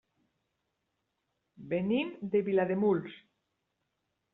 [1.75, 3.23] Venim de Vilademuls.